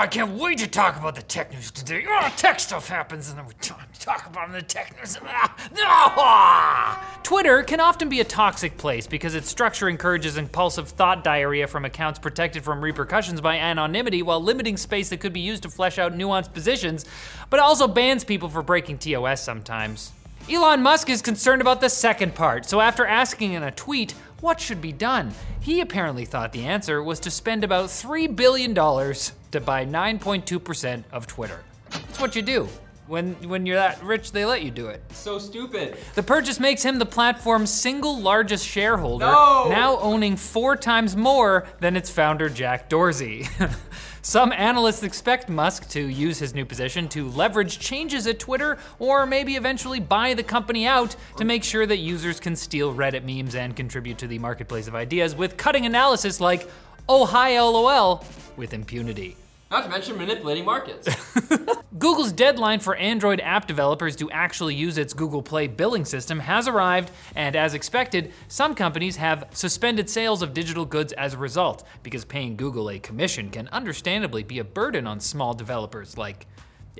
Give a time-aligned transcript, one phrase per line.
[0.00, 2.06] I can't wait to talk about the tech news today.
[2.08, 5.18] Oh, tech stuff happens, and then we talk, talk about the tech news.
[5.22, 7.20] Ah.
[7.22, 11.84] Twitter can often be a toxic place because its structure encourages impulsive thought diarrhea from
[11.84, 15.98] accounts protected from repercussions by anonymity while limiting space that could be used to flesh
[15.98, 17.04] out nuanced positions,
[17.50, 20.12] but also bans people for breaking TOS sometimes.
[20.48, 24.58] Elon Musk is concerned about the second part, so after asking in a tweet what
[24.60, 29.60] should be done, he apparently thought the answer was to spend about $3 billion to
[29.60, 31.62] buy 9.2% of Twitter.
[31.90, 32.68] That's what you do.
[33.10, 35.02] When, when you're that rich, they let you do it.
[35.10, 35.96] So stupid.
[36.14, 39.66] The purchase makes him the platform's single largest shareholder, No!
[39.68, 43.48] now owning four times more than its founder, Jack Dorsey.
[44.22, 49.26] Some analysts expect Musk to use his new position to leverage changes at Twitter or
[49.26, 53.56] maybe eventually buy the company out to make sure that users can steal Reddit memes
[53.56, 56.70] and contribute to the marketplace of ideas with cutting analysis like,
[57.08, 58.24] oh hi lol,
[58.56, 59.36] with impunity.
[59.68, 61.08] Not to mention manipulating markets.
[62.00, 66.66] Google's deadline for Android app developers to actually use its Google Play billing system has
[66.66, 71.86] arrived, and as expected, some companies have suspended sales of digital goods as a result,
[72.02, 76.46] because paying Google a commission can understandably be a burden on small developers like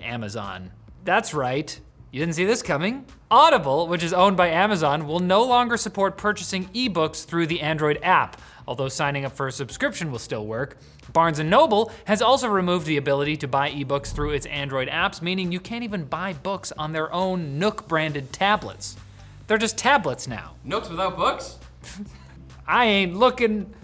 [0.00, 0.72] Amazon.
[1.04, 1.78] That's right.
[2.10, 3.04] You didn't see this coming?
[3.30, 7.98] Audible, which is owned by Amazon, will no longer support purchasing ebooks through the Android
[8.02, 10.78] app, although signing up for a subscription will still work.
[11.12, 15.20] Barnes & Noble has also removed the ability to buy ebooks through its Android apps,
[15.20, 18.96] meaning you can't even buy books on their own Nook branded tablets.
[19.46, 20.54] They're just tablets now.
[20.64, 21.58] Nooks without books?
[22.66, 23.74] I ain't looking.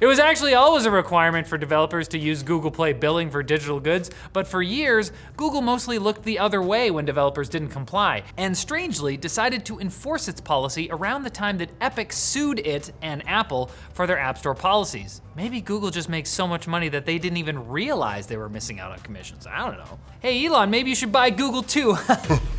[0.00, 3.80] It was actually always a requirement for developers to use Google Play billing for digital
[3.80, 8.56] goods, but for years, Google mostly looked the other way when developers didn't comply, and
[8.56, 13.70] strangely decided to enforce its policy around the time that Epic sued it and Apple
[13.92, 15.20] for their App Store policies.
[15.36, 18.80] Maybe Google just makes so much money that they didn't even realize they were missing
[18.80, 19.46] out on commissions.
[19.46, 19.98] I don't know.
[20.20, 21.96] Hey, Elon, maybe you should buy Google too.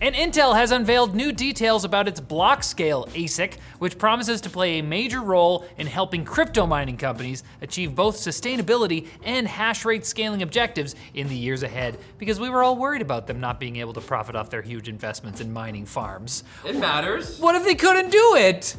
[0.00, 4.82] And Intel has unveiled new details about its Blockscale ASIC, which promises to play a
[4.82, 10.94] major role in helping crypto mining companies achieve both sustainability and hash rate scaling objectives
[11.14, 14.00] in the years ahead, because we were all worried about them not being able to
[14.00, 16.44] profit off their huge investments in mining farms.
[16.64, 17.38] It matters.
[17.38, 18.76] What if they couldn't do it?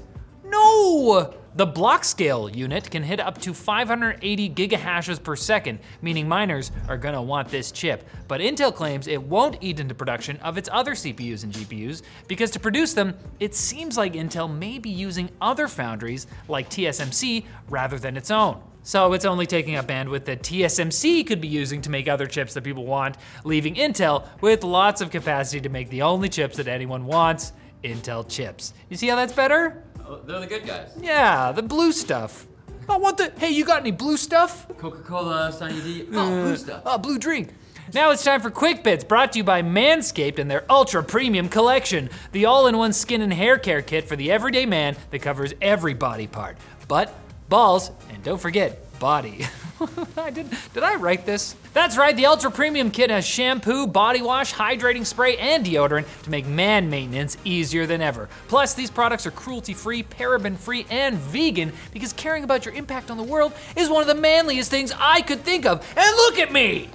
[0.50, 1.34] No!
[1.56, 7.22] The Blockscale unit can hit up to 580 gigahashes per second, meaning miners are gonna
[7.22, 8.08] want this chip.
[8.28, 12.52] But Intel claims it won't eat into production of its other CPUs and GPUs because
[12.52, 17.98] to produce them, it seems like Intel may be using other foundries like TSMC rather
[17.98, 18.62] than its own.
[18.84, 22.54] So it's only taking up bandwidth that TSMC could be using to make other chips
[22.54, 26.68] that people want, leaving Intel with lots of capacity to make the only chips that
[26.68, 27.52] anyone wants
[27.84, 28.74] Intel chips.
[28.90, 29.84] You see how that's better?
[30.08, 30.92] Oh, They're the good guys.
[31.02, 32.46] Yeah, the blue stuff.
[32.90, 33.34] Oh, I want the.
[33.38, 34.68] Hey, you got any blue stuff?
[34.78, 36.08] Coca Cola, Sunny D.
[36.14, 36.82] Oh, uh, blue stuff.
[36.86, 37.50] Oh, blue drink.
[37.94, 41.48] Now it's time for Quick Bits, brought to you by Manscaped and their Ultra Premium
[41.48, 45.20] Collection, the all in one skin and hair care kit for the everyday man that
[45.20, 46.58] covers every body part
[46.88, 47.14] butt,
[47.50, 49.46] balls, and don't forget, body.
[50.18, 51.56] I did, did I write this?
[51.74, 56.30] That's right, the Ultra Premium Kit has shampoo, body wash, hydrating spray, and deodorant to
[56.30, 58.30] make man maintenance easier than ever.
[58.48, 63.12] Plus, these products are cruelty free, paraben free, and vegan because caring about your impact
[63.12, 65.86] on the world is one of the manliest things I could think of.
[65.96, 66.90] And look at me!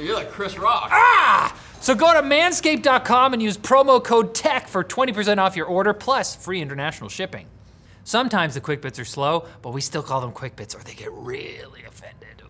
[0.00, 0.88] You're like Chris Rock.
[0.90, 1.56] Ah!
[1.80, 6.34] So go to manscaped.com and use promo code TECH for 20% off your order plus
[6.36, 7.46] free international shipping.
[8.04, 10.94] Sometimes the quick bits are slow, but we still call them quick bits or they
[10.94, 12.42] get really offended.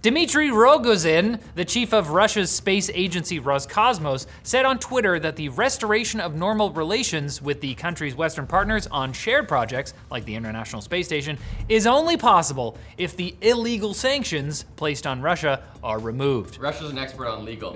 [0.00, 6.20] Dmitry Rogozin, the chief of Russia's space agency Roscosmos, said on Twitter that the restoration
[6.20, 11.06] of normal relations with the country's Western partners on shared projects, like the International Space
[11.06, 11.36] Station,
[11.68, 16.58] is only possible if the illegal sanctions placed on Russia are removed.
[16.60, 17.74] Russia's an expert on legal.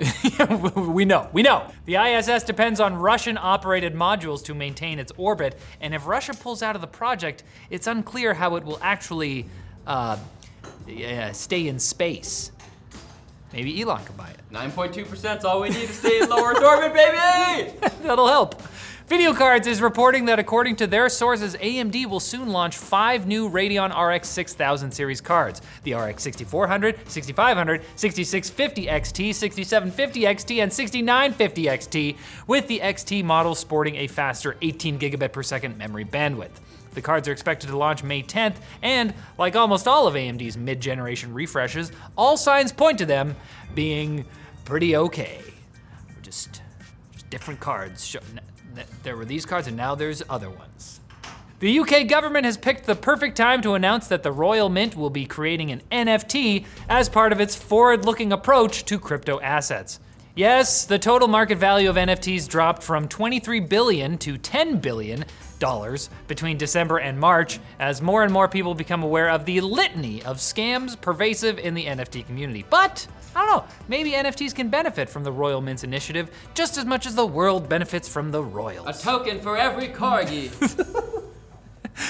[0.76, 1.72] we know, we know.
[1.86, 6.62] The ISS depends on Russian operated modules to maintain its orbit, and if Russia pulls
[6.62, 9.46] out of the project, it's unclear how it will actually
[9.88, 10.16] uh,
[10.86, 12.52] yeah, stay in space.
[13.52, 14.40] Maybe Elon can buy it.
[14.52, 17.78] 9.2% is all we need to stay in low Earth orbit, baby!
[18.02, 18.62] That'll help.
[19.08, 23.90] VideoCardz is reporting that according to their sources, AMD will soon launch five new Radeon
[23.90, 25.60] RX 6000 series cards.
[25.82, 32.16] The RX 6400, 6500, 6650 XT, 6750 XT, and 6950 XT,
[32.46, 36.60] with the XT model sporting a faster 18 gigabit per second memory bandwidth.
[36.94, 40.80] The cards are expected to launch May 10th, and like almost all of AMD's mid
[40.80, 43.36] generation refreshes, all signs point to them
[43.74, 44.24] being
[44.64, 45.40] pretty okay.
[46.22, 46.62] Just,
[47.12, 48.16] just different cards.
[49.02, 51.00] There were these cards, and now there's other ones.
[51.62, 55.10] The UK government has picked the perfect time to announce that the Royal Mint will
[55.10, 60.00] be creating an NFT as part of its forward looking approach to crypto assets.
[60.34, 65.26] Yes, the total market value of NFTs dropped from 23 billion to 10 billion
[65.58, 70.22] dollars between December and March as more and more people become aware of the litany
[70.22, 72.64] of scams pervasive in the NFT community.
[72.70, 73.06] But
[73.36, 77.06] I don't know, maybe NFTs can benefit from the Royal Mint's initiative just as much
[77.06, 78.88] as the world benefits from the royals.
[78.88, 80.50] A token for every corgi.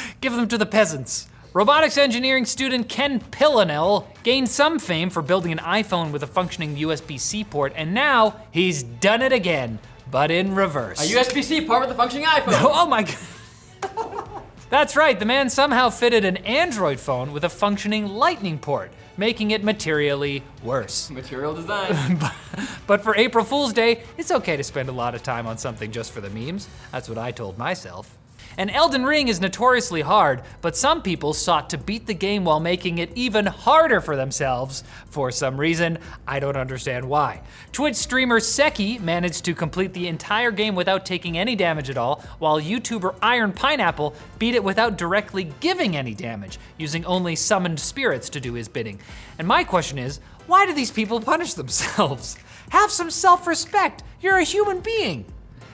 [0.21, 1.27] Give them to the peasants.
[1.55, 6.77] Robotics engineering student Ken Pillonel gained some fame for building an iPhone with a functioning
[6.77, 9.79] USB C port, and now he's done it again,
[10.11, 10.99] but in reverse.
[11.03, 12.53] A USB-C port with a functioning iPhone.
[12.75, 14.43] Oh my god.
[14.71, 19.51] That's right, the man somehow fitted an Android phone with a functioning lightning port, making
[19.51, 21.11] it materially worse.
[21.23, 22.19] Material design.
[22.87, 25.91] But for April Fool's Day, it's okay to spend a lot of time on something
[25.93, 26.69] just for the memes.
[26.91, 28.17] That's what I told myself.
[28.57, 32.61] And Elden Ring is notoriously hard, but some people sought to beat the game while
[32.61, 34.85] making it even harder for themselves.
[35.09, 37.43] For some reason, I don't understand why.
[37.73, 42.23] Twitch streamer Seki managed to complete the entire game without taking any damage at all,
[42.39, 48.29] while YouTuber Iron Pineapple beat it without directly giving any damage, using only summoned spirits
[48.31, 49.01] to do his bidding.
[49.39, 52.37] And my question is, why do these people punish themselves?
[52.71, 54.03] Have some self respect.
[54.21, 55.25] You're a human being.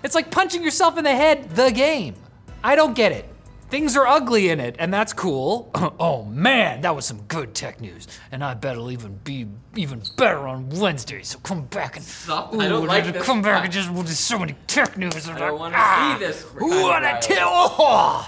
[0.03, 2.15] It's like punching yourself in the head, the game.
[2.63, 3.25] I don't get it.
[3.71, 5.71] Things are ugly in it, and that's cool.
[6.01, 8.09] oh man, that was some good tech news.
[8.33, 9.47] And I bet it'll even be
[9.77, 11.23] even better on Wednesday.
[11.23, 12.55] So come back and Stop.
[12.55, 13.23] I don't like this.
[13.25, 15.29] come back and just we'll do so many tech news.
[15.29, 16.43] I don't want to Ah, see this.
[16.55, 18.27] Who wanna tell?